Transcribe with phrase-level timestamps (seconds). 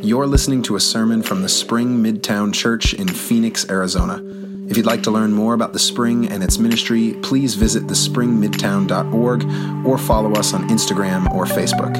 [0.00, 4.22] You're listening to a sermon from the Spring Midtown Church in Phoenix, Arizona.
[4.70, 9.84] If you'd like to learn more about the Spring and its ministry, please visit thespringmidtown.org
[9.84, 11.96] or follow us on Instagram or Facebook.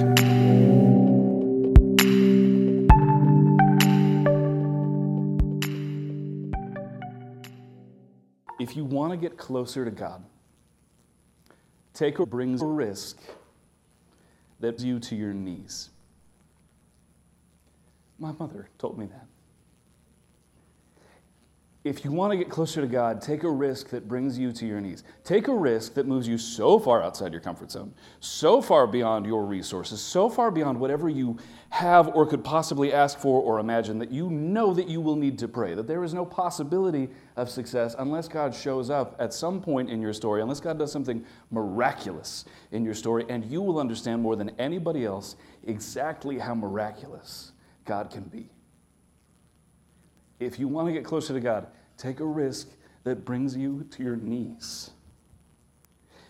[8.61, 10.25] If you want to get closer to God,
[11.95, 13.19] take or brings a risk
[14.61, 15.91] that you to your knees.
[18.19, 19.27] My mother told me that.
[21.85, 24.67] If you want to get closer to God, take a risk that brings you to
[24.67, 25.05] your knees.
[25.23, 29.25] Take a risk that moves you so far outside your comfort zone, so far beyond
[29.25, 31.39] your resources, so far beyond whatever you
[31.71, 35.39] have or could possibly ask for or imagine that you know that you will need
[35.39, 39.63] to pray, that there is no possibility of success unless God shows up at some
[39.63, 43.79] point in your story, unless God does something miraculous in your story, and you will
[43.79, 47.53] understand more than anybody else exactly how miraculous
[47.89, 48.51] God can be.
[50.39, 52.69] If you want to get closer to God, take a risk
[53.05, 54.91] that brings you to your knees.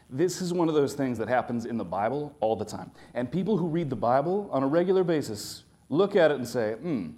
[0.09, 2.93] This is one of those things that happens in the Bible all the time.
[3.13, 6.75] And people who read the Bible on a regular basis look at it and say,
[6.75, 7.11] hmm,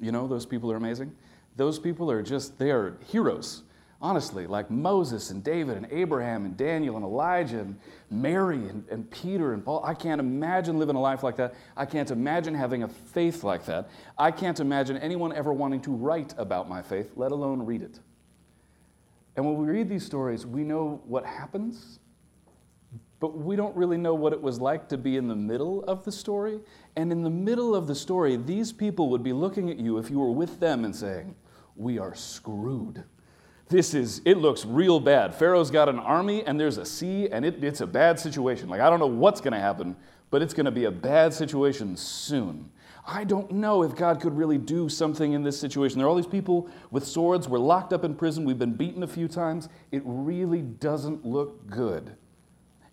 [0.00, 1.12] you know, those people are amazing.
[1.56, 3.64] Those people are just, they are heroes
[4.00, 7.78] honestly, like Moses and David and Abraham and Daniel and Elijah and
[8.10, 9.82] Mary and, and Peter and Paul.
[9.84, 11.54] I can't imagine living a life like that.
[11.76, 13.88] I can't imagine having a faith like that.
[14.16, 17.98] I can't imagine anyone ever wanting to write about my faith, let alone read it.
[19.36, 21.98] And when we read these stories, we know what happens,
[23.20, 26.04] but we don't really know what it was like to be in the middle of
[26.04, 26.60] the story.
[26.94, 30.08] And in the middle of the story, these people would be looking at you if
[30.08, 31.34] you were with them and saying,
[31.74, 33.04] We are screwed
[33.68, 35.34] this is, it looks real bad.
[35.34, 38.68] Pharaoh's got an army and there's a sea and it, it's a bad situation.
[38.68, 39.96] Like, I don't know what's going to happen,
[40.30, 42.70] but it's going to be a bad situation soon.
[43.06, 45.98] I don't know if God could really do something in this situation.
[45.98, 47.48] There are all these people with swords.
[47.48, 48.44] We're locked up in prison.
[48.44, 49.70] We've been beaten a few times.
[49.92, 52.16] It really doesn't look good.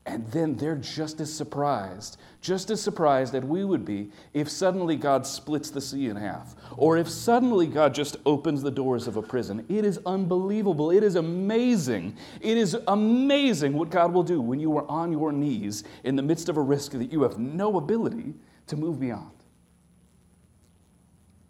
[0.07, 4.95] And then they're just as surprised, just as surprised that we would be if suddenly
[4.95, 9.17] God splits the sea in half, or if suddenly God just opens the doors of
[9.17, 9.65] a prison.
[9.67, 10.91] It is unbelievable.
[10.91, 12.15] It is amazing.
[12.39, 16.21] It is amazing what God will do when you are on your knees in the
[16.21, 18.35] midst of a risk that you have no ability
[18.67, 19.31] to move beyond.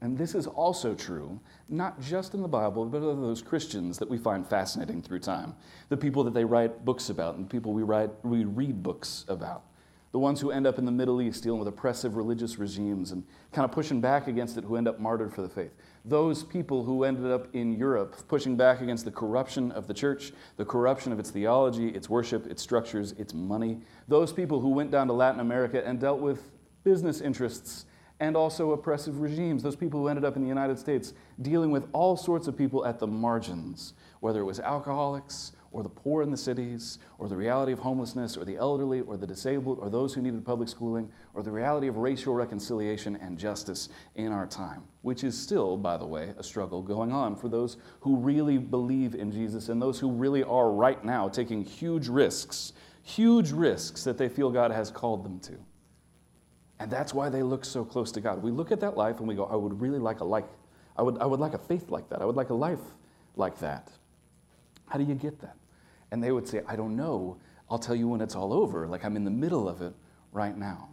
[0.01, 1.39] And this is also true,
[1.69, 5.55] not just in the Bible, but of those Christians that we find fascinating through time.
[5.89, 9.25] The people that they write books about, and the people we, write, we read books
[9.27, 9.63] about.
[10.11, 13.23] The ones who end up in the Middle East dealing with oppressive religious regimes and
[13.51, 15.73] kind of pushing back against it, who end up martyred for the faith.
[16.05, 20.31] Those people who ended up in Europe pushing back against the corruption of the church,
[20.55, 23.81] the corruption of its theology, its worship, its structures, its money.
[24.07, 26.51] Those people who went down to Latin America and dealt with
[26.85, 27.85] business interests
[28.19, 31.87] and also oppressive regimes, those people who ended up in the United States dealing with
[31.91, 36.31] all sorts of people at the margins, whether it was alcoholics or the poor in
[36.31, 40.13] the cities, or the reality of homelessness, or the elderly, or the disabled, or those
[40.13, 44.81] who needed public schooling, or the reality of racial reconciliation and justice in our time,
[45.01, 49.15] which is still, by the way, a struggle going on for those who really believe
[49.15, 52.71] in Jesus and those who really are right now taking huge risks,
[53.03, 55.57] huge risks that they feel God has called them to.
[56.79, 58.43] And that's why they look so close to God.
[58.43, 60.47] We look at that life and we go, I would really like a like,
[60.97, 62.21] I would, I would like a faith like that.
[62.21, 62.79] I would like a life
[63.35, 63.91] like that.
[64.87, 65.55] How do you get that?
[66.11, 67.37] And they would say, I don't know.
[67.69, 68.87] I'll tell you when it's all over.
[68.87, 69.93] Like I'm in the middle of it
[70.31, 70.89] right now.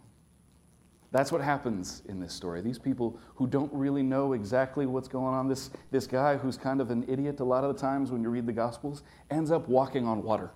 [1.11, 2.61] That's what happens in this story.
[2.61, 6.81] These people who don't really know exactly what's going on, this, this guy who's kind
[6.81, 9.67] of an idiot a lot of the times when you read the Gospels, ends up
[9.67, 10.49] walking on water.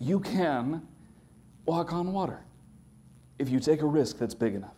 [0.00, 0.82] You can
[1.64, 2.40] walk on water
[3.40, 4.76] if you take a risk that's big enough.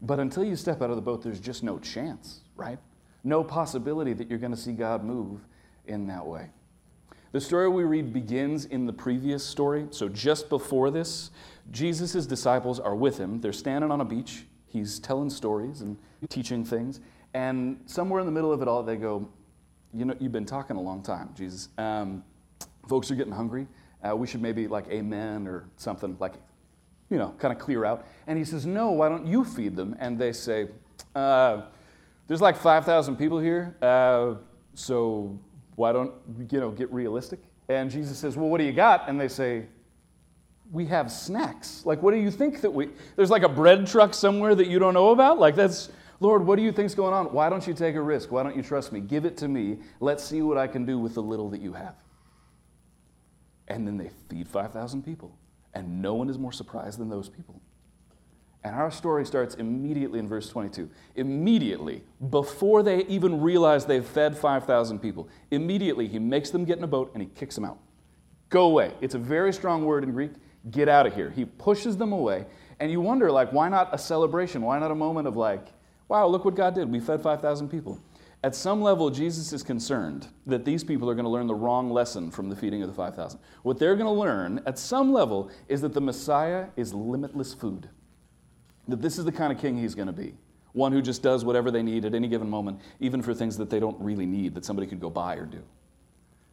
[0.00, 2.78] But until you step out of the boat, there's just no chance, right?
[3.24, 5.40] No possibility that you're going to see God move
[5.86, 6.50] in that way.
[7.32, 9.88] The story we read begins in the previous story.
[9.90, 11.32] So, just before this,
[11.72, 13.40] Jesus' disciples are with him.
[13.40, 14.44] They're standing on a beach.
[14.68, 15.98] He's telling stories and
[16.28, 17.00] teaching things.
[17.34, 19.28] And somewhere in the middle of it all, they go,
[19.92, 21.68] You know, you've been talking a long time, Jesus.
[21.78, 22.22] Um,
[22.88, 23.66] folks are getting hungry.
[24.08, 26.34] Uh, we should maybe like amen or something like
[27.10, 28.06] you know, kind of clear out.
[28.26, 29.96] And he says, No, why don't you feed them?
[29.98, 30.68] And they say,
[31.14, 31.62] uh,
[32.26, 34.34] There's like 5,000 people here, uh,
[34.74, 35.38] so
[35.76, 36.12] why don't,
[36.50, 37.40] you know, get realistic?
[37.68, 39.08] And Jesus says, Well, what do you got?
[39.08, 39.66] And they say,
[40.72, 41.84] We have snacks.
[41.84, 44.78] Like, what do you think that we, there's like a bread truck somewhere that you
[44.78, 45.38] don't know about?
[45.38, 47.26] Like, that's, Lord, what do you think's going on?
[47.26, 48.32] Why don't you take a risk?
[48.32, 49.00] Why don't you trust me?
[49.00, 49.78] Give it to me.
[50.00, 51.94] Let's see what I can do with the little that you have.
[53.68, 55.36] And then they feed 5,000 people.
[55.76, 57.60] And no one is more surprised than those people.
[58.64, 60.88] And our story starts immediately in verse 22.
[61.16, 66.84] Immediately, before they even realize they've fed 5,000 people, immediately he makes them get in
[66.84, 67.76] a boat and he kicks them out.
[68.48, 68.94] Go away.
[69.02, 70.30] It's a very strong word in Greek.
[70.70, 71.28] Get out of here.
[71.28, 72.46] He pushes them away.
[72.80, 74.62] And you wonder, like, why not a celebration?
[74.62, 75.66] Why not a moment of, like,
[76.08, 76.90] wow, look what God did.
[76.90, 78.00] We fed 5,000 people.
[78.46, 81.90] At some level, Jesus is concerned that these people are going to learn the wrong
[81.90, 83.40] lesson from the feeding of the 5,000.
[83.64, 87.88] What they're going to learn, at some level, is that the Messiah is limitless food
[88.86, 90.32] that this is the kind of king he's going to be
[90.74, 93.68] one who just does whatever they need at any given moment, even for things that
[93.68, 95.64] they don't really need, that somebody could go buy or do.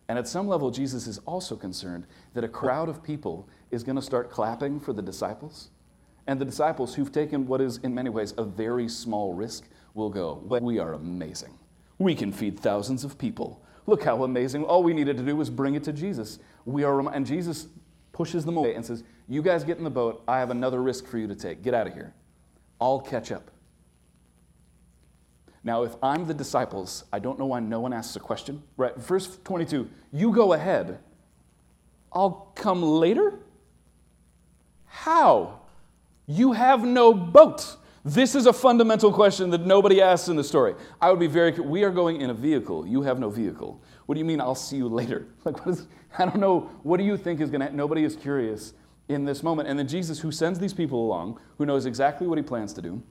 [0.10, 3.98] And at some level, Jesus is also concerned that a crowd of people is going
[3.98, 5.69] to start clapping for the disciples.
[6.25, 10.10] And the disciples, who've taken what is, in many ways, a very small risk, will
[10.10, 11.54] go, We are amazing.
[11.98, 13.62] We can feed thousands of people.
[13.86, 14.63] Look how amazing.
[14.63, 16.40] All we needed to do was bring it to Jesus.
[16.66, 17.68] We are, and Jesus
[18.12, 20.24] pushes them away and says, You guys get in the boat.
[20.28, 21.62] I have another risk for you to take.
[21.62, 22.13] Get out of here.
[22.80, 23.51] I'll catch up.
[25.63, 28.63] Now, if I'm the disciples, I don't know why no one asks a question.
[28.75, 31.00] Right, verse 22, you go ahead.
[32.12, 33.40] I'll come later?
[34.86, 35.62] How?
[36.28, 37.78] You have no boat.
[38.06, 40.76] This is a fundamental question that nobody asks in the story.
[41.02, 42.86] I would be very, we are going in a vehicle.
[42.86, 43.82] You have no vehicle.
[44.06, 45.28] What do you mean, I'll see you later?
[45.46, 45.58] Like,
[46.20, 46.70] I don't know.
[46.84, 48.74] What do you think is going to, nobody is curious
[49.08, 49.68] in this moment.
[49.68, 52.82] And then Jesus, who sends these people along, who knows exactly what he plans to
[52.82, 53.02] do,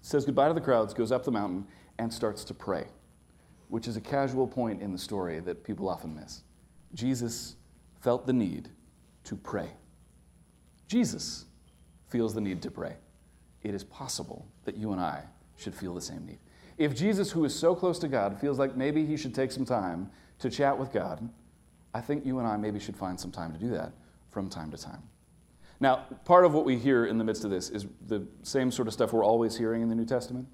[0.00, 1.66] says goodbye to the crowds, goes up the mountain,
[1.98, 2.86] and starts to pray,
[3.68, 6.42] which is a casual point in the story that people often miss.
[6.94, 7.56] Jesus
[8.00, 8.70] felt the need
[9.24, 9.70] to pray.
[10.86, 11.46] Jesus
[12.08, 12.96] feels the need to pray.
[13.62, 15.24] It is possible that you and I
[15.56, 16.38] should feel the same need.
[16.76, 19.64] If Jesus, who is so close to God, feels like maybe he should take some
[19.64, 21.28] time to chat with God,
[21.92, 23.92] I think you and I maybe should find some time to do that
[24.30, 25.02] from time to time.
[25.80, 28.88] Now, part of what we hear in the midst of this is the same sort
[28.88, 30.46] of stuff we're always hearing in the New Testament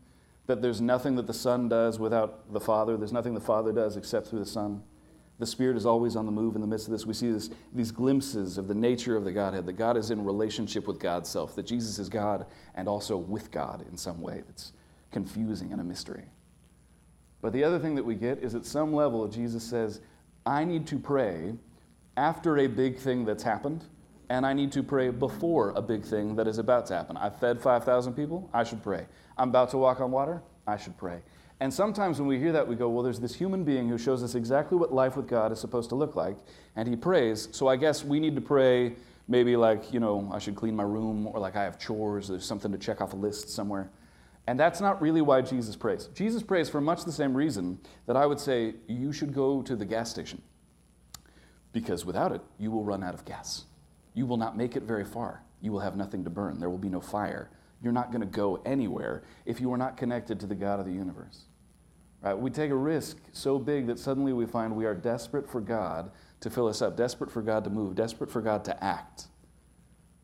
[0.46, 3.96] that there's nothing that the Son does without the Father, there's nothing the Father does
[3.96, 4.82] except through the Son.
[5.44, 7.04] The Spirit is always on the move in the midst of this.
[7.04, 10.24] We see this, these glimpses of the nature of the Godhead, that God is in
[10.24, 14.42] relationship with God's self, that Jesus is God and also with God in some way
[14.46, 14.72] that's
[15.12, 16.24] confusing and a mystery.
[17.42, 20.00] But the other thing that we get is at some level, Jesus says,
[20.46, 21.52] I need to pray
[22.16, 23.84] after a big thing that's happened,
[24.30, 27.18] and I need to pray before a big thing that is about to happen.
[27.18, 29.04] I fed 5,000 people, I should pray.
[29.36, 31.20] I'm about to walk on water, I should pray.
[31.64, 34.22] And sometimes when we hear that, we go, well, there's this human being who shows
[34.22, 36.36] us exactly what life with God is supposed to look like,
[36.76, 38.96] and he prays, so I guess we need to pray
[39.28, 42.44] maybe like, you know, I should clean my room, or like I have chores, there's
[42.44, 43.88] something to check off a list somewhere.
[44.46, 46.10] And that's not really why Jesus prays.
[46.12, 49.74] Jesus prays for much the same reason that I would say you should go to
[49.74, 50.42] the gas station
[51.72, 53.64] because without it, you will run out of gas.
[54.12, 55.42] You will not make it very far.
[55.62, 56.60] You will have nothing to burn.
[56.60, 57.48] There will be no fire.
[57.82, 60.84] You're not going to go anywhere if you are not connected to the God of
[60.84, 61.46] the universe.
[62.24, 62.36] Right?
[62.36, 66.10] We take a risk so big that suddenly we find we are desperate for God
[66.40, 69.28] to fill us up, desperate for God to move, desperate for God to act.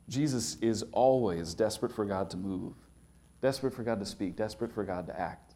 [0.09, 2.75] Jesus is always desperate for God to move,
[3.41, 5.51] desperate for God to speak, desperate for God to act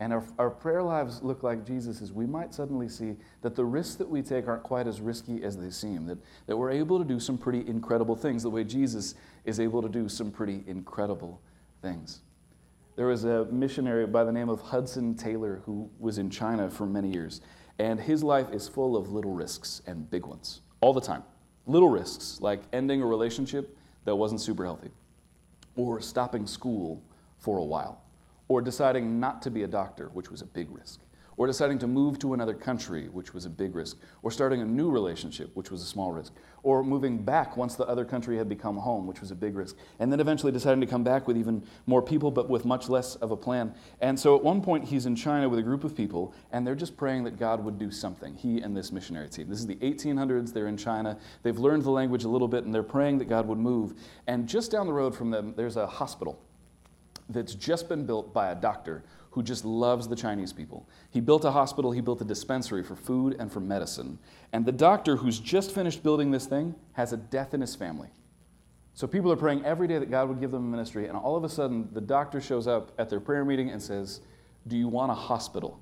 [0.00, 3.96] and our, our prayer lives look like Jesus's, we might suddenly see that the risks
[3.96, 7.04] that we take aren't quite as risky as they seem, that, that we're able to
[7.04, 11.40] do some pretty incredible things the way Jesus is able to do some pretty incredible
[11.82, 12.20] things.
[12.98, 16.84] There was a missionary by the name of Hudson Taylor who was in China for
[16.84, 17.42] many years,
[17.78, 21.22] and his life is full of little risks and big ones all the time.
[21.66, 24.90] Little risks, like ending a relationship that wasn't super healthy,
[25.76, 27.00] or stopping school
[27.36, 28.02] for a while
[28.48, 30.98] or deciding not to be a doctor, which was a big risk,
[31.38, 34.64] or deciding to move to another country, which was a big risk, or starting a
[34.64, 38.48] new relationship, which was a small risk, or moving back once the other country had
[38.48, 41.38] become home, which was a big risk, and then eventually deciding to come back with
[41.38, 43.72] even more people, but with much less of a plan.
[44.00, 46.74] And so at one point, he's in China with a group of people, and they're
[46.74, 49.48] just praying that God would do something, he and this missionary team.
[49.48, 52.74] This is the 1800s, they're in China, they've learned the language a little bit, and
[52.74, 53.94] they're praying that God would move.
[54.26, 56.40] And just down the road from them, there's a hospital
[57.28, 60.88] that's just been built by a doctor who just loves the Chinese people.
[61.10, 64.18] He built a hospital, he built a dispensary for food and for medicine.
[64.52, 68.08] And the doctor who's just finished building this thing has a death in his family.
[68.94, 71.36] So people are praying every day that God would give them a ministry, and all
[71.36, 74.20] of a sudden the doctor shows up at their prayer meeting and says,
[74.66, 75.80] Do you want a hospital?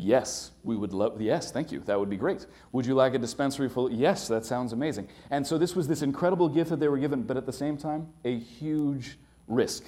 [0.00, 2.46] Yes, we would love, yes, thank you, that would be great.
[2.70, 3.90] Would you like a dispensary full?
[3.90, 5.08] Yes, that sounds amazing.
[5.30, 7.76] And so this was this incredible gift that they were given, but at the same
[7.76, 9.84] time, a huge risk,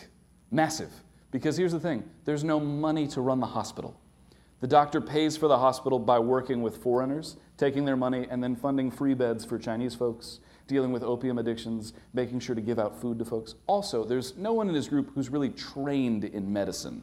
[0.50, 0.90] massive.
[1.30, 3.98] Because here's the thing there's no money to run the hospital.
[4.60, 8.54] The doctor pays for the hospital by working with foreigners, taking their money, and then
[8.54, 13.00] funding free beds for Chinese folks, dealing with opium addictions, making sure to give out
[13.00, 13.54] food to folks.
[13.66, 17.02] Also, there's no one in his group who's really trained in medicine.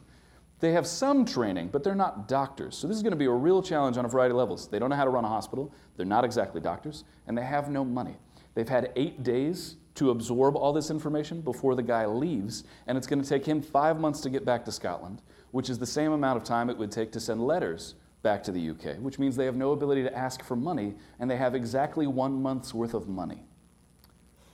[0.60, 2.76] They have some training, but they're not doctors.
[2.76, 4.68] So this is going to be a real challenge on a variety of levels.
[4.68, 7.70] They don't know how to run a hospital, they're not exactly doctors, and they have
[7.70, 8.16] no money.
[8.54, 13.06] They've had eight days to absorb all this information before the guy leaves, and it's
[13.06, 16.12] going to take him five months to get back to Scotland, which is the same
[16.12, 19.36] amount of time it would take to send letters back to the UK, which means
[19.36, 22.94] they have no ability to ask for money, and they have exactly one month's worth
[22.94, 23.44] of money.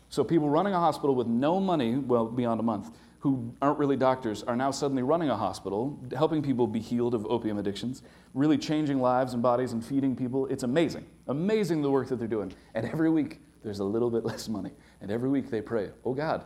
[0.08, 3.96] So people running a hospital with no money, well, beyond a month, who aren't really
[3.96, 8.02] doctors are now suddenly running a hospital, helping people be healed of opium addictions,
[8.34, 10.46] really changing lives and bodies and feeding people.
[10.46, 11.06] It's amazing.
[11.26, 12.52] Amazing the work that they're doing.
[12.74, 14.70] And every week there's a little bit less money.
[15.00, 16.44] And every week they pray, Oh God,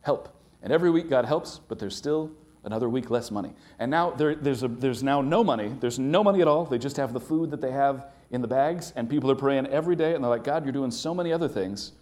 [0.00, 0.34] help.
[0.62, 2.30] And every week God helps, but there's still
[2.64, 3.52] another week less money.
[3.78, 5.74] And now there, there's, a, there's now no money.
[5.80, 6.64] There's no money at all.
[6.64, 9.66] They just have the food that they have in the bags, and people are praying
[9.68, 11.92] every day, and they're like, God, you're doing so many other things.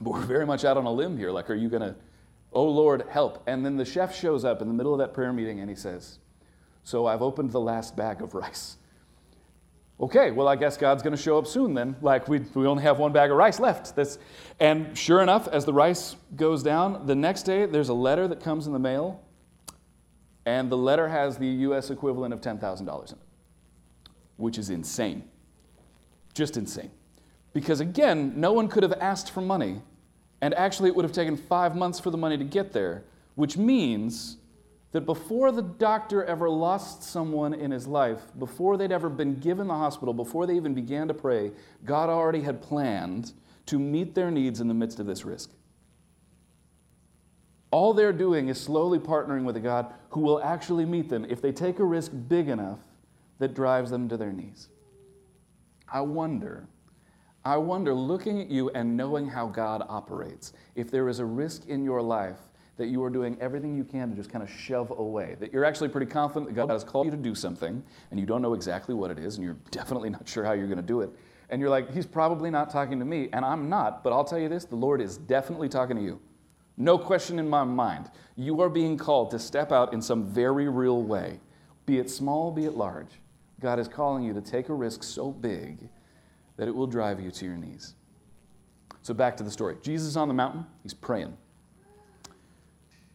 [0.00, 1.32] But we're very much out on a limb here.
[1.32, 1.96] Like, are you going to
[2.52, 3.42] Oh Lord, help.
[3.46, 5.76] And then the chef shows up in the middle of that prayer meeting and he
[5.76, 6.18] says,
[6.82, 8.76] So I've opened the last bag of rice.
[10.00, 11.96] Okay, well, I guess God's going to show up soon then.
[12.00, 13.96] Like, we, we only have one bag of rice left.
[13.96, 14.18] That's,
[14.60, 18.40] and sure enough, as the rice goes down, the next day there's a letter that
[18.40, 19.20] comes in the mail,
[20.46, 23.18] and the letter has the US equivalent of $10,000 in it,
[24.36, 25.24] which is insane.
[26.32, 26.92] Just insane.
[27.52, 29.82] Because again, no one could have asked for money
[30.40, 33.56] and actually, it would have taken five months for the money to get there, which
[33.56, 34.36] means
[34.92, 39.68] that before the doctor ever lost someone in his life, before they'd ever been given
[39.68, 41.52] the hospital, before they even began to pray,
[41.84, 43.32] God already had planned
[43.66, 45.50] to meet their needs in the midst of this risk.
[47.70, 51.42] All they're doing is slowly partnering with a God who will actually meet them if
[51.42, 52.78] they take a risk big enough
[53.38, 54.68] that drives them to their knees.
[55.86, 56.66] I wonder
[57.44, 61.66] I wonder, looking at you and knowing how God operates, if there is a risk
[61.66, 62.36] in your life
[62.78, 65.64] that you are doing everything you can to just kind of shove away, that you're
[65.64, 68.54] actually pretty confident that God has called you to do something and you don't know
[68.54, 71.10] exactly what it is and you're definitely not sure how you're going to do it.
[71.50, 74.38] And you're like, He's probably not talking to me, and I'm not, but I'll tell
[74.38, 76.20] you this the Lord is definitely talking to you.
[76.76, 78.10] No question in my mind.
[78.36, 81.40] You are being called to step out in some very real way,
[81.86, 83.08] be it small, be it large.
[83.60, 85.88] God is calling you to take a risk so big
[86.56, 87.94] that it will drive you to your knees.
[89.02, 89.76] So, back to the story.
[89.82, 91.36] Jesus is on the mountain, he's praying.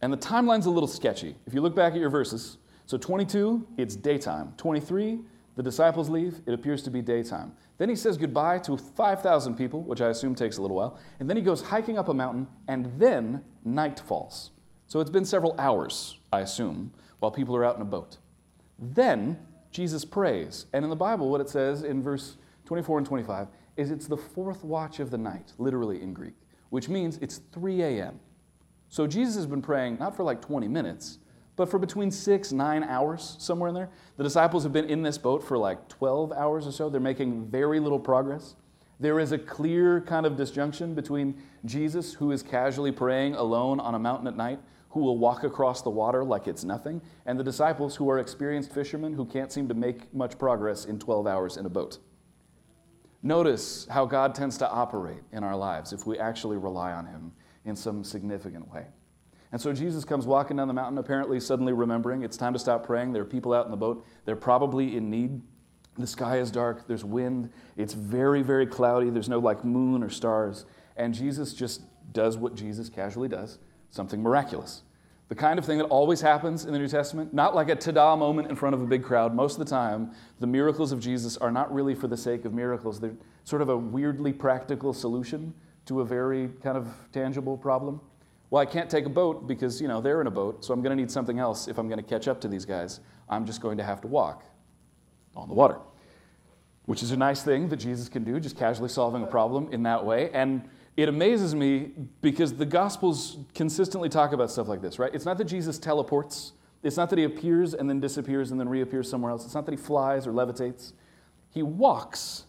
[0.04, 1.34] And the timeline's a little sketchy.
[1.46, 4.52] If you look back at your verses, so 22, it's daytime.
[4.58, 5.20] 23,
[5.56, 7.54] the disciples leave, it appears to be daytime.
[7.78, 10.98] Then he says goodbye to 5,000 people, which I assume takes a little while.
[11.20, 14.50] And then he goes hiking up a mountain, and then night falls.
[14.88, 18.18] So it's been several hours, I assume, while people are out in a boat.
[18.78, 19.38] Then
[19.70, 20.66] Jesus prays.
[20.74, 24.18] And in the Bible, what it says in verse 24 and 25, is it's the
[24.18, 26.34] fourth watch of the night, literally in Greek,
[26.68, 28.20] which means it's 3 a.m.
[28.94, 31.18] So Jesus has been praying not for like 20 minutes,
[31.56, 33.90] but for between six, nine hours, somewhere in there.
[34.18, 36.88] The disciples have been in this boat for like 12 hours or so.
[36.88, 38.54] They're making very little progress.
[39.00, 43.96] There is a clear kind of disjunction between Jesus, who is casually praying alone on
[43.96, 44.60] a mountain at night,
[44.90, 48.72] who will walk across the water like it's nothing, and the disciples, who are experienced
[48.72, 51.98] fishermen who can't seem to make much progress in 12 hours in a boat.
[53.24, 57.32] Notice how God tends to operate in our lives if we actually rely on Him
[57.64, 58.86] in some significant way.
[59.52, 62.84] And so Jesus comes walking down the mountain, apparently suddenly remembering it's time to stop
[62.84, 63.12] praying.
[63.12, 65.40] There are people out in the boat, they're probably in need.
[65.96, 70.10] The sky is dark, there's wind, it's very, very cloudy, there's no like moon or
[70.10, 70.66] stars.
[70.96, 73.58] And Jesus just does what Jesus casually does
[73.90, 74.82] something miraculous.
[75.28, 77.92] The kind of thing that always happens in the New Testament, not like a ta
[77.92, 79.34] da moment in front of a big crowd.
[79.34, 82.52] Most of the time, the miracles of Jesus are not really for the sake of
[82.52, 82.98] miracles.
[82.98, 85.54] They're sort of a weirdly practical solution
[85.86, 88.00] to a very kind of tangible problem.
[88.50, 90.82] Well, I can't take a boat because, you know, they're in a boat, so I'm
[90.82, 93.00] going to need something else if I'm going to catch up to these guys.
[93.28, 94.44] I'm just going to have to walk
[95.34, 95.78] on the water,
[96.86, 99.82] which is a nice thing that Jesus can do, just casually solving a problem in
[99.84, 100.30] that way.
[100.30, 105.12] And it amazes me because the Gospels consistently talk about stuff like this, right?
[105.12, 106.52] It's not that Jesus teleports,
[106.84, 109.66] it's not that he appears and then disappears and then reappears somewhere else, it's not
[109.66, 110.92] that he flies or levitates.
[111.50, 112.44] He walks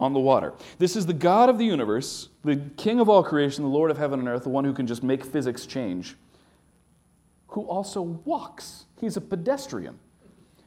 [0.00, 0.52] on the water.
[0.78, 3.98] This is the God of the universe, the King of all creation, the Lord of
[3.98, 6.16] heaven and earth, the one who can just make physics change,
[7.48, 8.86] who also walks.
[9.00, 9.98] He's a pedestrian.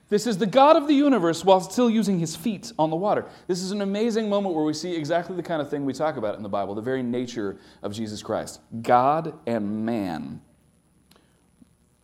[0.10, 3.25] This is the God of the universe while still using his feet on the water.
[3.48, 6.15] This is an amazing moment where we see exactly the kind of thing we talk
[6.15, 10.41] about in the Bible, the very nature of Jesus Christ God and man.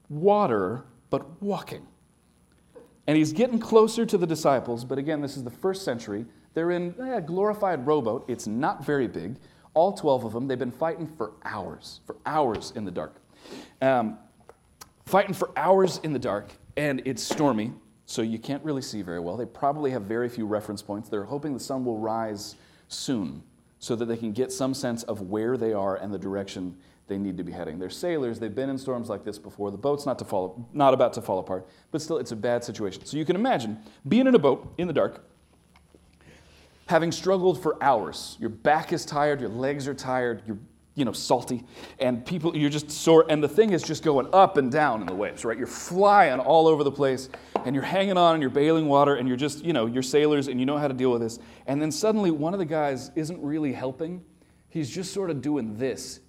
[0.09, 1.87] Water, but walking.
[3.07, 6.25] And he's getting closer to the disciples, but again, this is the first century.
[6.53, 8.25] They're in a glorified rowboat.
[8.27, 9.37] It's not very big.
[9.73, 13.15] All 12 of them, they've been fighting for hours, for hours in the dark.
[13.81, 14.17] Um,
[15.05, 17.73] fighting for hours in the dark, and it's stormy,
[18.05, 19.35] so you can't really see very well.
[19.35, 21.09] They probably have very few reference points.
[21.09, 22.55] They're hoping the sun will rise
[22.87, 23.41] soon
[23.79, 27.17] so that they can get some sense of where they are and the direction they
[27.17, 27.79] need to be heading.
[27.79, 29.71] They're sailors, they've been in storms like this before.
[29.71, 32.63] The boat's not, to fall, not about to fall apart, but still, it's a bad
[32.63, 33.05] situation.
[33.05, 35.25] So you can imagine being in a boat in the dark,
[36.85, 38.37] having struggled for hours.
[38.39, 40.59] Your back is tired, your legs are tired, you're
[40.95, 41.63] you know, salty,
[41.97, 45.07] and people, you're just sore, and the thing is just going up and down in
[45.07, 45.57] the waves, right?
[45.57, 47.29] You're flying all over the place,
[47.65, 50.47] and you're hanging on, and you're bailing water, and you're just, you know, you're sailors,
[50.47, 51.39] and you know how to deal with this.
[51.65, 54.23] And then suddenly, one of the guys isn't really helping.
[54.69, 56.19] He's just sort of doing this.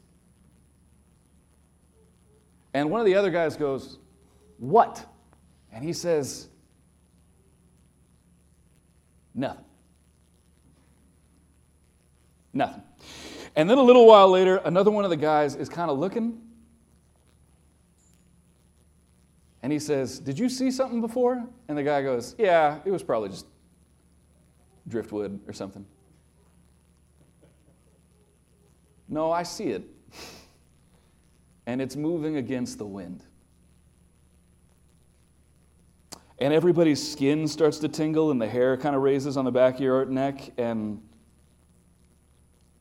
[2.73, 3.99] And one of the other guys goes,
[4.59, 5.05] What?
[5.73, 6.49] And he says,
[9.35, 9.65] Nothing.
[12.55, 12.83] Nothing.
[13.57, 16.41] And then a little while later, another one of the guys is kind of looking.
[19.63, 21.45] And he says, Did you see something before?
[21.69, 23.47] And the guy goes, Yeah, it was probably just
[24.89, 25.85] driftwood or something.
[29.09, 29.85] No, I see it.
[31.67, 33.25] and it's moving against the wind.
[36.39, 39.77] And everybody's skin starts to tingle, and the hair kind of raises on the back
[39.77, 41.01] of your neck, and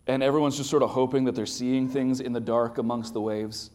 [0.07, 3.21] and everyone's just sort of hoping that they're seeing things in the dark amongst the
[3.21, 3.71] waves.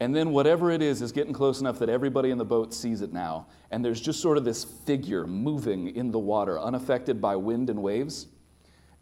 [0.00, 3.00] And then whatever it is is getting close enough that everybody in the boat sees
[3.00, 3.46] it now.
[3.70, 7.82] And there's just sort of this figure moving in the water, unaffected by wind and
[7.82, 8.26] waves.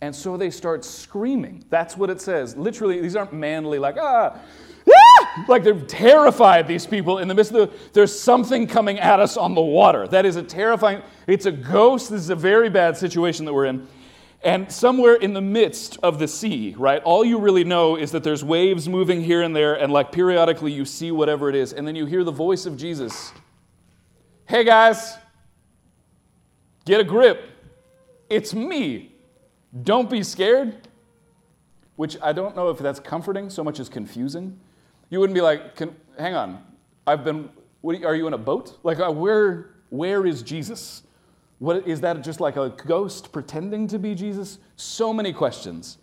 [0.00, 1.64] And so they start screaming.
[1.70, 2.56] That's what it says.
[2.56, 4.36] Literally, these aren't manly, like, ah,
[4.88, 5.44] ah!
[5.48, 9.36] like they're terrified, these people, in the midst of the, there's something coming at us
[9.36, 10.06] on the water.
[10.08, 12.10] That is a terrifying, it's a ghost.
[12.10, 13.86] This is a very bad situation that we're in.
[14.44, 18.24] And somewhere in the midst of the sea, right, all you really know is that
[18.24, 21.86] there's waves moving here and there, and like periodically you see whatever it is, and
[21.86, 23.32] then you hear the voice of Jesus
[24.52, 25.16] Hey guys,
[26.84, 27.42] get a grip.
[28.28, 29.14] It's me.
[29.82, 30.88] Don't be scared.
[31.96, 34.60] Which I don't know if that's comforting so much as confusing.
[35.08, 35.78] You wouldn't be like,
[36.18, 36.62] hang on,
[37.06, 37.48] I've been,
[37.82, 38.78] are you in a boat?
[38.82, 41.02] Like, uh, where, where is Jesus?
[41.62, 44.58] What, is that just like a ghost pretending to be Jesus?
[44.74, 45.98] So many questions.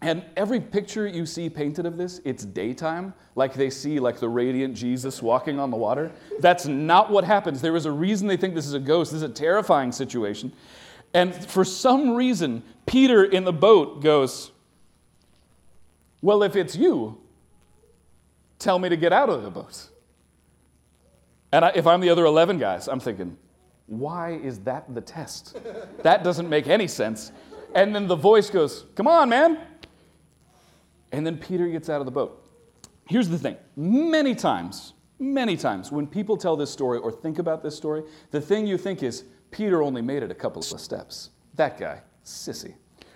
[0.00, 4.30] And every picture you see painted of this, it's daytime, like they see like the
[4.30, 6.10] radiant Jesus walking on the water.
[6.40, 7.60] That's not what happens.
[7.60, 9.12] There is a reason they think this is a ghost.
[9.12, 10.54] This is a terrifying situation.
[11.12, 14.52] And for some reason, Peter in the boat goes,
[16.22, 17.20] Well, if it's you,
[18.58, 19.90] tell me to get out of the boat.
[21.52, 23.36] And I, if I'm the other 11 guys, I'm thinking,
[23.92, 25.58] why is that the test?
[26.02, 27.30] That doesn't make any sense.
[27.74, 29.58] And then the voice goes, Come on, man.
[31.12, 32.48] And then Peter gets out of the boat.
[33.06, 37.62] Here's the thing many times, many times, when people tell this story or think about
[37.62, 41.30] this story, the thing you think is, Peter only made it a couple of steps.
[41.56, 42.74] That guy, sissy.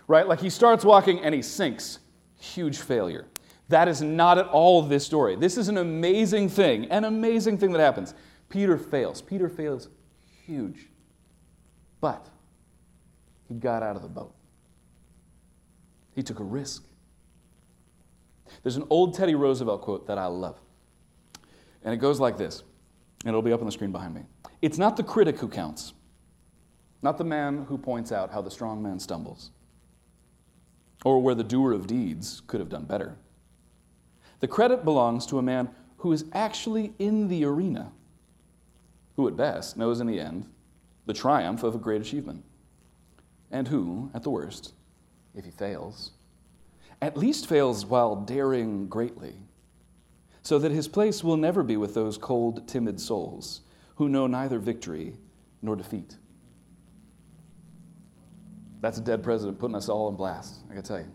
[0.09, 0.29] Right?
[0.29, 2.01] Like he starts walking and he sinks.
[2.39, 3.27] Huge failure.
[3.71, 5.37] That is not at all this story.
[5.37, 8.15] This is an amazing thing, an amazing thing that happens.
[8.51, 9.23] Peter fails.
[9.23, 9.89] Peter fails
[10.46, 10.88] huge.
[12.00, 12.28] But
[13.48, 14.35] he got out of the boat.
[16.14, 16.85] He took a risk.
[18.62, 20.61] There's an old Teddy Roosevelt quote that I love.
[21.85, 22.62] And it goes like this,
[23.20, 24.22] and it'll be up on the screen behind me.
[24.62, 25.92] It's not the critic who counts,
[27.02, 29.50] not the man who points out how the strong man stumbles,
[31.04, 33.16] or where the doer of deeds could have done better.
[34.40, 37.92] The credit belongs to a man who is actually in the arena
[39.16, 40.48] who at best knows in the end
[41.07, 42.44] the triumph of a great achievement,
[43.50, 44.74] and who, at the worst,
[45.35, 46.12] if he fails,
[47.00, 49.35] at least fails while daring greatly,
[50.42, 53.62] so that his place will never be with those cold, timid souls
[53.96, 55.14] who know neither victory
[55.62, 56.16] nor defeat.
[58.81, 61.11] That's a dead president putting us all in blast, I gotta tell you.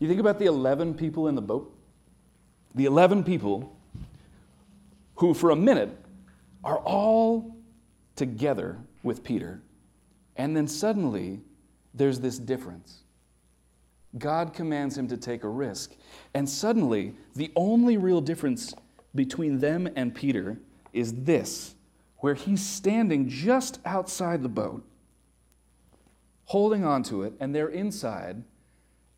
[0.00, 1.74] You think about the 11 people in the boat?
[2.74, 3.76] The 11 people
[5.16, 5.96] who, for a minute,
[6.64, 7.56] are all
[8.16, 9.62] together with Peter.
[10.36, 11.40] And then suddenly,
[11.94, 13.02] there's this difference.
[14.16, 15.94] God commands him to take a risk.
[16.34, 18.74] And suddenly, the only real difference
[19.14, 20.58] between them and Peter
[20.92, 21.74] is this
[22.18, 24.84] where he's standing just outside the boat,
[26.46, 28.42] holding onto it, and they're inside.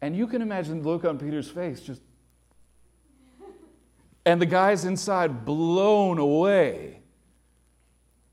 [0.02, 2.02] And you can imagine the look on Peter's face just.
[4.26, 6.99] And the guy's inside blown away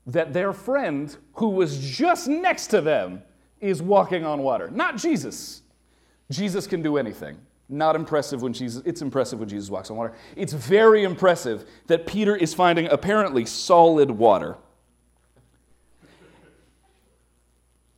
[0.08, 3.22] that their friend, who was just next to them,
[3.60, 4.70] is walking on water.
[4.70, 5.62] Not Jesus,
[6.30, 7.36] Jesus can do anything.
[7.70, 10.14] Not impressive when Jesus, it's impressive when Jesus walks on water.
[10.36, 14.56] It's very impressive that Peter is finding apparently solid water.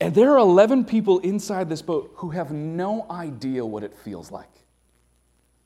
[0.00, 4.32] And there are 11 people inside this boat who have no idea what it feels
[4.32, 4.48] like.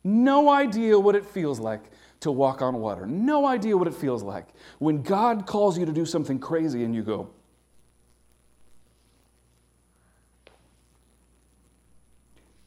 [0.05, 1.83] No idea what it feels like
[2.21, 3.07] to walk on water.
[3.07, 4.47] No idea what it feels like
[4.79, 7.31] when God calls you to do something crazy and you go,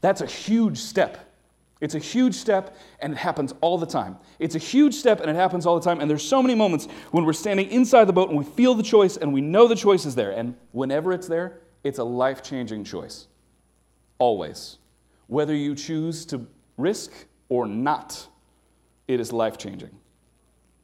[0.00, 1.24] That's a huge step.
[1.80, 4.16] It's a huge step and it happens all the time.
[4.38, 6.00] It's a huge step and it happens all the time.
[6.00, 8.82] And there's so many moments when we're standing inside the boat and we feel the
[8.82, 10.32] choice and we know the choice is there.
[10.32, 13.28] And whenever it's there, it's a life changing choice.
[14.18, 14.78] Always.
[15.28, 16.46] Whether you choose to
[16.76, 17.12] risk
[17.48, 18.26] or not,
[19.06, 19.90] it is life changing.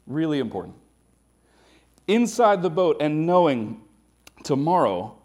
[0.07, 0.75] Really important.
[2.07, 3.81] Inside the boat and knowing
[4.43, 5.17] tomorrow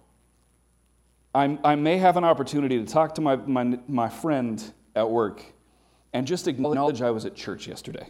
[1.35, 4.63] I'm, i may have an opportunity to talk to my, my, my friend
[4.97, 5.45] at work
[6.13, 8.09] and just acknowledge I was at church yesterday.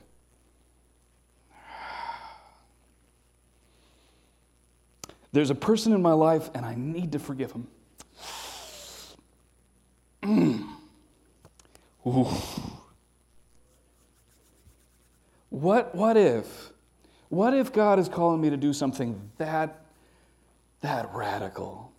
[5.32, 7.68] There's a person in my life, and I need to forgive him.
[15.50, 16.72] What, what if?
[17.28, 19.84] What if God is calling me to do something that,
[20.80, 21.92] that radical?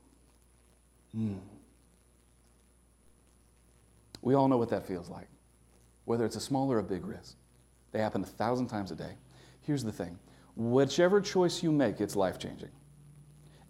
[1.16, 1.40] Mm.
[4.22, 5.28] We all know what that feels like,
[6.06, 7.36] whether it's a small or a big risk.
[7.92, 9.16] They happen a thousand times a day.
[9.62, 10.18] Here's the thing
[10.56, 12.70] whichever choice you make, it's life changing.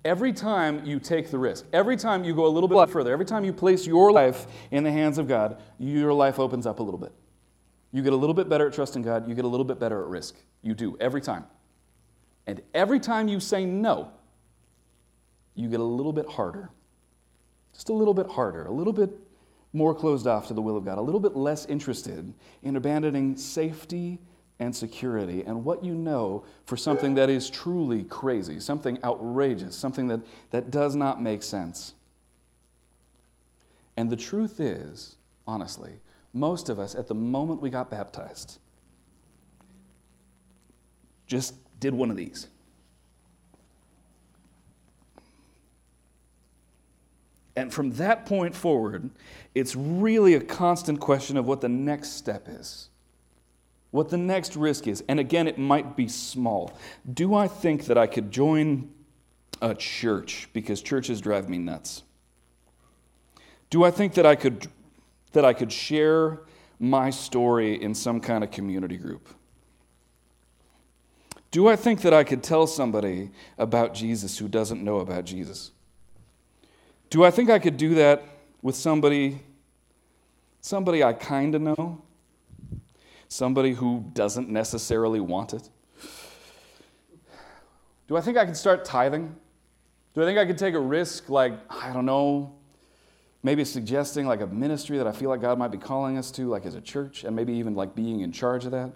[0.04, 3.26] Every time you take the risk, every time you go a little bit further, every
[3.26, 6.84] time you place your life in the hands of God, your life opens up a
[6.84, 7.13] little bit.
[7.91, 10.01] You get a little bit better at trusting God, you get a little bit better
[10.01, 10.36] at risk.
[10.62, 11.45] You do, every time.
[12.47, 14.12] And every time you say no,
[15.56, 16.69] you get a little bit harder
[17.73, 19.10] just a little bit harder, a little bit
[19.73, 23.38] more closed off to the will of God, a little bit less interested in abandoning
[23.38, 24.19] safety
[24.60, 30.08] and security and what you know for something that is truly crazy, something outrageous, something
[30.08, 30.19] that,
[30.51, 31.93] that does not make sense.
[33.97, 35.15] And the truth is,
[35.47, 35.93] honestly,
[36.34, 38.60] most of us, at the moment we got baptized,
[41.28, 42.48] just did one of these.
[47.56, 49.10] And from that point forward,
[49.54, 52.89] it's really a constant question of what the next step is,
[53.91, 55.04] what the next risk is.
[55.10, 56.74] And again, it might be small.
[57.13, 58.89] Do I think that I could join
[59.62, 62.04] a church because churches drive me nuts?
[63.70, 64.67] Do I think that I could,
[65.34, 66.39] that I could share
[66.80, 69.28] my story in some kind of community group?
[71.52, 75.72] Do I think that I could tell somebody about Jesus who doesn't know about Jesus?
[77.10, 78.24] Do I think I could do that
[78.62, 79.41] with somebody
[80.62, 82.02] somebody I kind of know?
[83.28, 85.70] Somebody who doesn't necessarily want it?
[88.08, 89.36] Do I think I could start tithing?
[90.13, 92.54] Do I think I could take a risk like, I don't know,
[93.43, 96.47] maybe suggesting like a ministry that I feel like God might be calling us to,
[96.47, 98.91] like as a church, and maybe even like being in charge of that?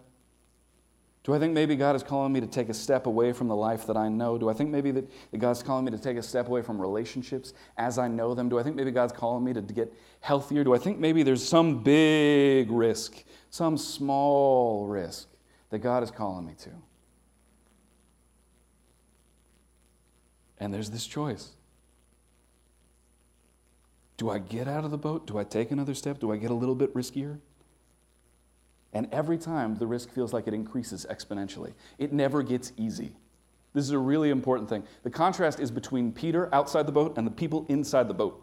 [1.25, 3.55] Do I think maybe God is calling me to take a step away from the
[3.55, 4.37] life that I know?
[4.37, 6.79] Do I think maybe that, that God's calling me to take a step away from
[6.79, 8.47] relationships as I know them?
[8.47, 10.63] Do I think maybe God's calling me to, to get healthier?
[10.63, 15.29] Do I think maybe there's some big risk, some small risk
[15.71, 16.69] that God is calling me to?
[20.59, 21.55] And there's this choice.
[24.17, 25.27] Do I get out of the boat?
[25.27, 26.19] Do I take another step?
[26.19, 27.39] Do I get a little bit riskier?
[28.93, 31.73] And every time the risk feels like it increases exponentially.
[31.97, 33.11] It never gets easy.
[33.73, 34.83] This is a really important thing.
[35.03, 38.41] The contrast is between Peter outside the boat and the people inside the boat.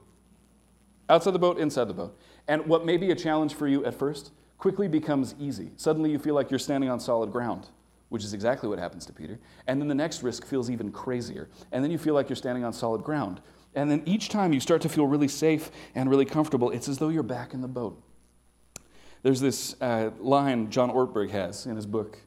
[1.08, 2.18] Outside the boat, inside the boat.
[2.48, 5.72] And what may be a challenge for you at first quickly becomes easy.
[5.76, 7.70] Suddenly you feel like you're standing on solid ground,
[8.10, 9.40] which is exactly what happens to Peter.
[9.66, 11.48] And then the next risk feels even crazier.
[11.72, 13.40] And then you feel like you're standing on solid ground.
[13.74, 16.98] And then each time you start to feel really safe and really comfortable, it's as
[16.98, 18.02] though you're back in the boat.
[19.22, 22.18] There's this uh, line John Ortberg has in his book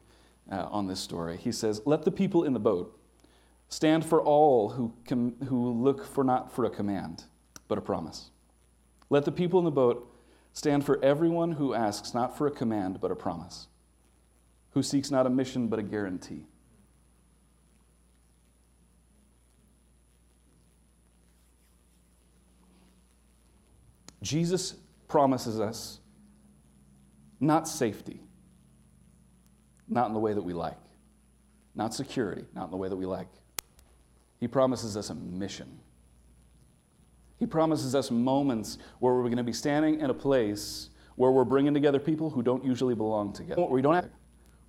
[0.50, 1.36] uh, on this story.
[1.36, 2.98] He says, Let the people in the boat
[3.68, 7.24] stand for all who, com- who look for not for a command,
[7.68, 8.30] but a promise.
[9.10, 10.12] Let the people in the boat
[10.52, 13.68] stand for everyone who asks not for a command, but a promise,
[14.70, 16.46] who seeks not a mission, but a guarantee.
[24.26, 24.74] Jesus
[25.06, 26.00] promises us
[27.38, 28.20] not safety,
[29.88, 30.78] not in the way that we like,
[31.76, 33.28] not security, not in the way that we like.
[34.40, 35.78] He promises us a mission.
[37.38, 41.44] He promises us moments where we're going to be standing in a place where we're
[41.44, 43.62] bringing together people who don't usually belong together.
[43.62, 44.10] We don't have.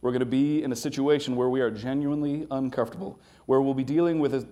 [0.02, 3.84] We're going to be in a situation where we are genuinely uncomfortable, where we'll be
[3.84, 4.48] dealing with a,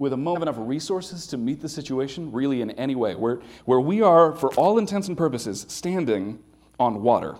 [0.00, 3.80] with a moment of resources to meet the situation really in any way, where, where
[3.80, 6.42] we are, for all intents and purposes, standing
[6.80, 7.36] on water.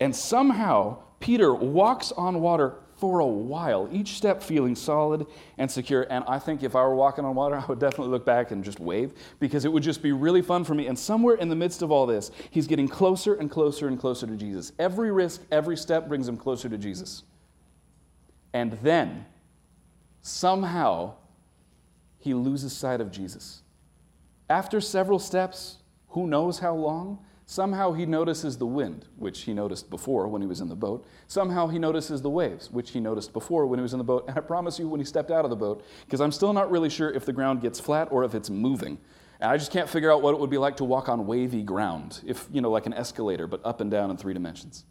[0.00, 5.28] And somehow, Peter walks on water for a while, each step feeling solid
[5.58, 6.08] and secure.
[6.10, 8.64] And I think if I were walking on water, I would definitely look back and
[8.64, 10.88] just wave because it would just be really fun for me.
[10.88, 14.26] And somewhere in the midst of all this, he's getting closer and closer and closer
[14.26, 14.72] to Jesus.
[14.80, 17.22] Every risk, every step brings him closer to Jesus.
[18.52, 19.26] And then,
[20.24, 21.14] somehow,
[22.18, 23.62] he loses sight of Jesus.
[24.50, 29.90] After several steps, who knows how long, Somehow he notices the wind, which he noticed
[29.90, 31.06] before when he was in the boat.
[31.28, 34.24] Somehow he notices the waves, which he noticed before when he was in the boat.
[34.28, 36.70] And I promise you, when he stepped out of the boat, because I'm still not
[36.70, 38.98] really sure if the ground gets flat or if it's moving.
[39.40, 41.62] And I just can't figure out what it would be like to walk on wavy
[41.62, 44.84] ground, if, you know, like an escalator, but up and down in three dimensions.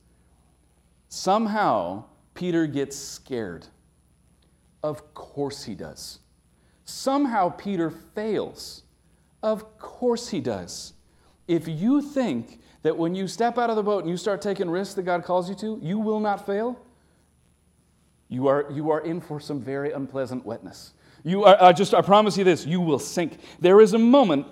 [1.09, 2.03] Somehow,
[2.35, 3.65] Peter gets scared.
[4.83, 6.19] Of course he does.
[6.85, 8.83] Somehow, Peter fails.
[9.41, 10.93] Of course he does.
[11.47, 14.69] If you think that when you step out of the boat and you start taking
[14.69, 16.79] risks that God calls you to, you will not fail,
[18.27, 20.93] you are, you are in for some very unpleasant wetness.
[21.23, 23.39] You are, I just, I promise you this, you will sink.
[23.59, 24.47] There is a moment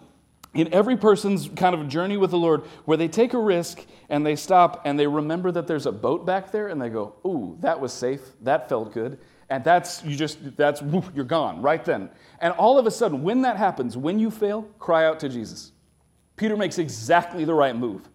[0.54, 4.26] in every person's kind of journey with the Lord where they take a risk and
[4.26, 7.58] they stop and they remember that there's a boat back there and they go, ooh,
[7.62, 9.18] that was safe, that felt good.
[9.50, 10.82] And that's, you just, that's,
[11.14, 12.10] you're gone right then.
[12.40, 15.72] And all of a sudden, when that happens, when you fail, cry out to Jesus.
[16.36, 18.10] Peter makes exactly the right move.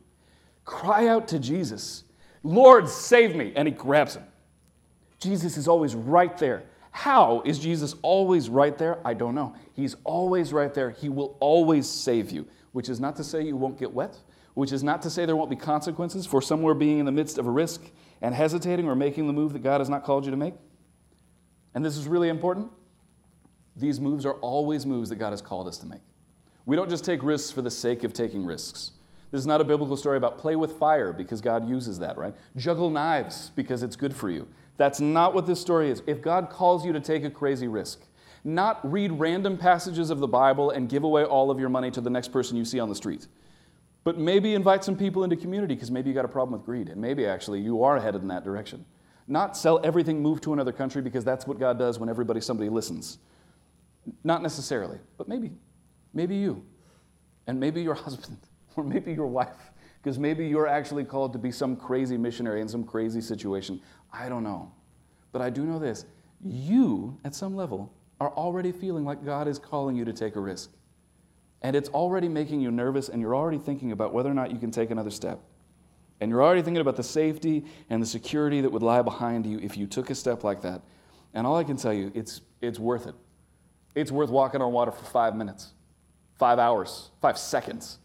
[0.65, 2.05] Cry out to Jesus,
[2.43, 3.53] Lord, save me.
[3.55, 4.25] And he grabs him.
[5.21, 6.65] Jesus is always right there.
[6.97, 9.07] How is Jesus always right there?
[9.07, 9.55] I don't know.
[9.75, 10.89] He's always right there.
[10.89, 14.17] He will always save you, which is not to say you won't get wet,
[14.55, 17.37] which is not to say there won't be consequences for somewhere being in the midst
[17.37, 17.83] of a risk
[18.23, 20.55] and hesitating or making the move that God has not called you to make.
[21.75, 22.71] And this is really important.
[23.77, 26.01] These moves are always moves that God has called us to make.
[26.65, 28.93] We don't just take risks for the sake of taking risks.
[29.31, 32.35] This is not a biblical story about play with fire because God uses that, right?
[32.57, 34.49] Juggle knives because it's good for you.
[34.77, 36.03] That's not what this story is.
[36.07, 38.01] If God calls you to take a crazy risk,
[38.45, 42.01] not read random passages of the Bible and give away all of your money to
[42.01, 43.27] the next person you see on the street,
[44.05, 46.89] but maybe invite some people into community because maybe you got a problem with greed,
[46.89, 48.85] and maybe actually you are headed in that direction.
[49.27, 52.71] Not sell everything, move to another country because that's what God does when everybody, somebody
[52.71, 53.19] listens.
[54.23, 55.51] Not necessarily, but maybe.
[56.15, 56.65] Maybe you,
[57.47, 58.39] and maybe your husband,
[58.77, 59.73] or maybe your wife,
[60.07, 63.81] because maybe you're actually called to be some crazy missionary in some crazy situation.
[64.13, 64.71] I don't know.
[65.33, 66.07] But I do know this
[66.45, 70.41] you, at some level, are already feeling like God is calling you to take a
[70.41, 70.71] risk.
[71.63, 74.59] And it's already making you nervous, and you're already thinking about whether or not you
[74.59, 75.41] can take another step.
[76.21, 79.59] And you're already thinking about the safety and the security that would lie behind you
[79.59, 80.83] if you took a step like that.
[81.35, 83.17] And all I can tell you, it's, it's worth it.
[83.97, 85.73] It's worth walking on water for five minutes
[86.37, 87.99] five hours, five seconds.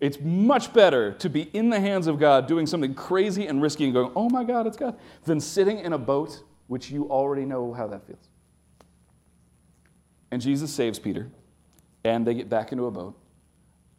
[0.00, 3.84] It's much better to be in the hands of God doing something crazy and risky
[3.84, 7.44] and going, oh my God, it's God, than sitting in a boat, which you already
[7.44, 8.28] know how that feels.
[10.30, 11.28] And Jesus saves Peter,
[12.04, 13.18] and they get back into a boat,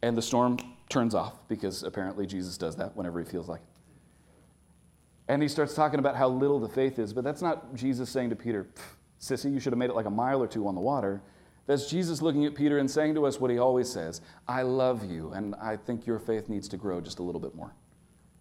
[0.02, 0.56] and the storm
[0.88, 3.66] turns off because apparently Jesus does that whenever he feels like it.
[5.28, 8.30] And he starts talking about how little the faith is, but that's not Jesus saying
[8.30, 8.66] to Peter,
[9.20, 11.20] sissy, you should have made it like a mile or two on the water.
[11.66, 15.10] That's Jesus looking at Peter and saying to us what he always says I love
[15.10, 17.74] you, and I think your faith needs to grow just a little bit more.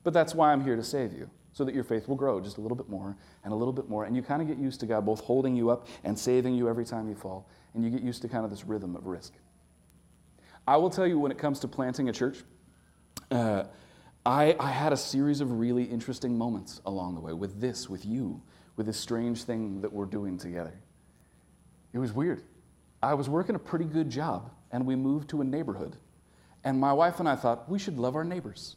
[0.04, 2.58] But that's why I'm here to save you, so that your faith will grow just
[2.58, 4.06] a little bit more and a little bit more.
[4.06, 6.70] And you kind of get used to God both holding you up and saving you
[6.70, 7.48] every time you fall.
[7.74, 9.34] And you get used to kind of this rhythm of risk.
[10.68, 12.38] I will tell you when it comes to planting a church,
[13.32, 13.64] uh,
[14.26, 18.06] I, I had a series of really interesting moments along the way with this, with
[18.06, 18.42] you,
[18.76, 20.74] with this strange thing that we're doing together.
[21.94, 22.44] It was weird.
[23.02, 25.96] I was working a pretty good job, and we moved to a neighborhood.
[26.64, 28.76] And my wife and I thought, we should love our neighbors.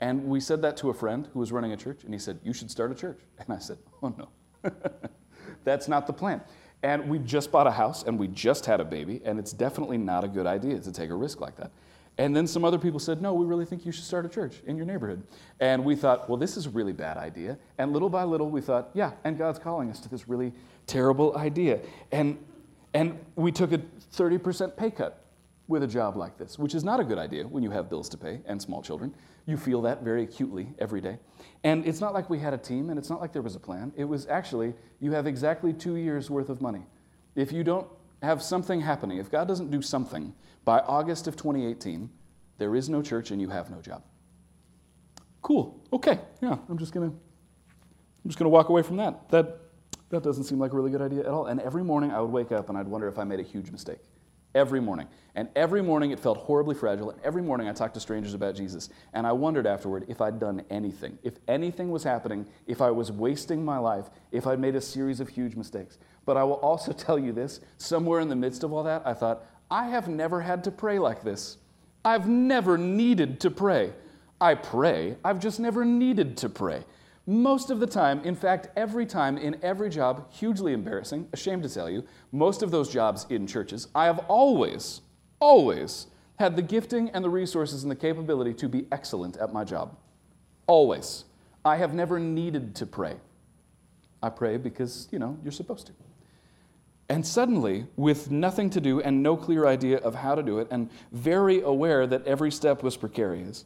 [0.00, 2.40] And we said that to a friend who was running a church, and he said,
[2.42, 3.20] You should start a church.
[3.38, 4.70] And I said, Oh, no.
[5.64, 6.40] That's not the plan.
[6.82, 9.98] And we just bought a house, and we just had a baby, and it's definitely
[9.98, 11.70] not a good idea to take a risk like that.
[12.18, 14.60] And then some other people said, No, we really think you should start a church
[14.66, 15.22] in your neighborhood.
[15.60, 17.58] And we thought, Well, this is a really bad idea.
[17.78, 20.52] And little by little, we thought, Yeah, and God's calling us to this really
[20.86, 21.80] terrible idea.
[22.10, 22.38] And
[22.94, 25.24] and we took a 30% pay cut
[25.68, 28.08] with a job like this, which is not a good idea when you have bills
[28.10, 29.14] to pay and small children.
[29.46, 31.18] You feel that very acutely every day.
[31.64, 33.60] And it's not like we had a team and it's not like there was a
[33.60, 33.92] plan.
[33.96, 36.84] It was actually, you have exactly two years worth of money.
[37.34, 37.86] If you don't
[38.22, 42.10] have something happening, if God doesn't do something by August of 2018,
[42.58, 44.02] there is no church and you have no job.
[45.40, 45.80] Cool.
[45.92, 46.20] Okay.
[46.40, 47.16] Yeah, I'm just going to
[48.24, 49.28] I'm just going to walk away from that.
[49.30, 49.61] That
[50.12, 51.46] that doesn't seem like a really good idea at all.
[51.46, 53.70] And every morning I would wake up and I'd wonder if I made a huge
[53.70, 53.98] mistake.
[54.54, 55.08] Every morning.
[55.34, 57.10] And every morning it felt horribly fragile.
[57.10, 58.90] And every morning I talked to strangers about Jesus.
[59.14, 63.10] And I wondered afterward if I'd done anything, if anything was happening, if I was
[63.10, 65.96] wasting my life, if I'd made a series of huge mistakes.
[66.26, 69.14] But I will also tell you this somewhere in the midst of all that, I
[69.14, 71.56] thought, I have never had to pray like this.
[72.04, 73.94] I've never needed to pray.
[74.38, 76.84] I pray, I've just never needed to pray.
[77.26, 81.68] Most of the time, in fact, every time in every job, hugely embarrassing, ashamed to
[81.68, 85.02] tell you, most of those jobs in churches, I have always,
[85.38, 89.62] always had the gifting and the resources and the capability to be excellent at my
[89.62, 89.96] job.
[90.66, 91.24] Always.
[91.64, 93.16] I have never needed to pray.
[94.20, 95.92] I pray because, you know, you're supposed to.
[97.08, 100.68] And suddenly, with nothing to do and no clear idea of how to do it,
[100.70, 103.64] and very aware that every step was precarious,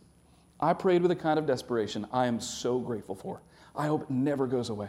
[0.61, 3.43] I prayed with a kind of desperation I am so grateful for.
[3.75, 4.89] I hope it never goes away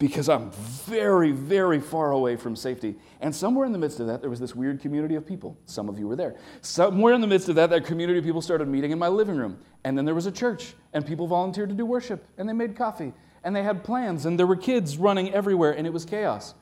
[0.00, 2.96] because I'm very, very far away from safety.
[3.20, 5.58] And somewhere in the midst of that, there was this weird community of people.
[5.66, 6.36] Some of you were there.
[6.62, 9.36] Somewhere in the midst of that, that community of people started meeting in my living
[9.36, 9.58] room.
[9.84, 12.76] And then there was a church, and people volunteered to do worship, and they made
[12.76, 13.12] coffee,
[13.44, 16.54] and they had plans, and there were kids running everywhere, and it was chaos.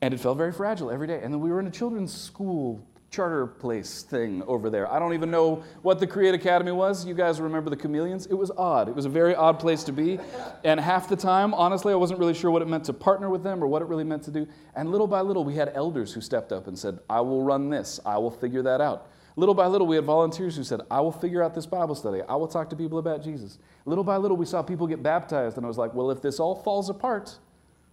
[0.00, 1.20] And it felt very fragile every day.
[1.22, 2.82] And then we were in a children's school
[3.12, 4.90] charter place thing over there.
[4.90, 7.04] I don't even know what the Create Academy was.
[7.04, 8.24] You guys remember the chameleons?
[8.24, 8.88] It was odd.
[8.88, 10.18] It was a very odd place to be.
[10.64, 13.42] And half the time, honestly, I wasn't really sure what it meant to partner with
[13.42, 14.48] them or what it really meant to do.
[14.74, 17.68] And little by little, we had elders who stepped up and said, I will run
[17.68, 19.08] this, I will figure that out.
[19.36, 22.22] Little by little, we had volunteers who said, I will figure out this Bible study.
[22.26, 23.58] I will talk to people about Jesus.
[23.84, 25.58] Little by little, we saw people get baptized.
[25.58, 27.38] And I was like, well, if this all falls apart,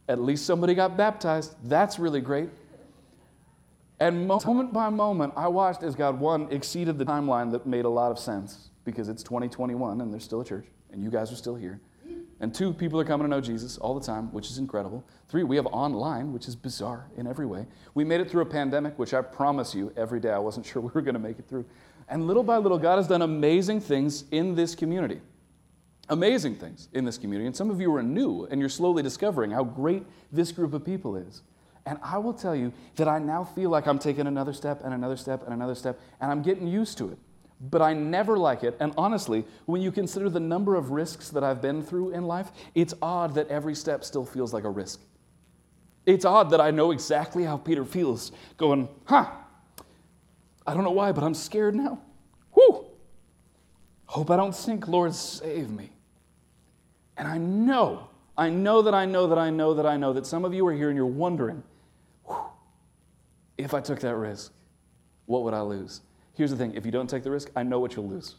[0.07, 1.55] at least somebody got baptized.
[1.63, 2.49] That's really great.
[3.99, 7.89] And moment by moment, I watched as God, one, exceeded the timeline that made a
[7.89, 11.35] lot of sense because it's 2021 and there's still a church and you guys are
[11.35, 11.81] still here.
[12.41, 15.03] And two, people are coming to know Jesus all the time, which is incredible.
[15.27, 17.65] Three, we have online, which is bizarre in every way.
[17.95, 20.81] We made it through a pandemic, which I promise you, every day I wasn't sure
[20.81, 21.65] we were going to make it through.
[22.07, 25.19] And little by little, God has done amazing things in this community.
[26.07, 27.45] Amazing things in this community.
[27.45, 30.83] And some of you are new and you're slowly discovering how great this group of
[30.83, 31.43] people is.
[31.85, 34.93] And I will tell you that I now feel like I'm taking another step and
[34.93, 37.17] another step and another step, and I'm getting used to it.
[37.61, 38.77] But I never like it.
[38.79, 42.51] And honestly, when you consider the number of risks that I've been through in life,
[42.75, 45.01] it's odd that every step still feels like a risk.
[46.05, 49.29] It's odd that I know exactly how Peter feels, going, huh,
[50.65, 51.99] I don't know why, but I'm scared now.
[52.53, 52.85] Whew.
[54.05, 55.91] Hope I don't sink, Lord, save me.
[57.17, 58.08] And I know,
[58.39, 60.65] I know that I know that I know that I know that some of you
[60.65, 61.61] are here and you're wondering,
[63.57, 64.53] if I took that risk,
[65.25, 65.99] what would I lose?
[66.35, 68.35] Here's the thing if you don't take the risk, I know what you'll lose.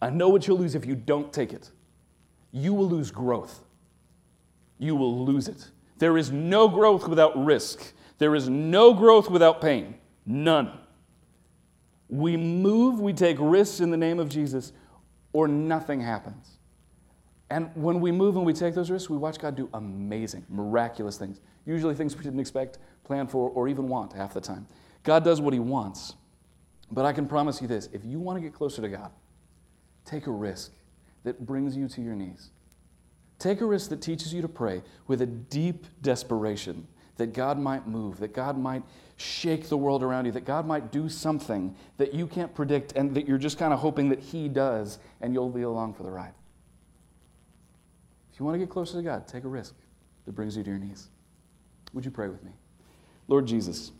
[0.00, 1.70] I know what you'll lose if you don't take it.
[2.52, 3.60] You will lose growth.
[4.78, 5.70] You will lose it.
[5.98, 7.92] There is no growth without risk.
[8.16, 9.96] There is no growth without pain.
[10.24, 10.72] None.
[12.08, 14.72] We move, we take risks in the name of Jesus,
[15.34, 16.55] or nothing happens.
[17.50, 21.16] And when we move and we take those risks, we watch God do amazing, miraculous
[21.16, 21.40] things.
[21.64, 24.66] Usually things we didn't expect, plan for, or even want half the time.
[25.04, 26.14] God does what He wants.
[26.90, 29.10] But I can promise you this if you want to get closer to God,
[30.04, 30.72] take a risk
[31.24, 32.50] that brings you to your knees.
[33.38, 37.86] Take a risk that teaches you to pray with a deep desperation that God might
[37.86, 38.82] move, that God might
[39.16, 43.14] shake the world around you, that God might do something that you can't predict and
[43.14, 46.10] that you're just kind of hoping that He does and you'll be along for the
[46.10, 46.32] ride.
[48.36, 49.74] If you want to get closer to God, take a risk
[50.26, 51.08] that brings you to your knees.
[51.94, 52.50] Would you pray with me?
[53.28, 53.92] Lord Jesus,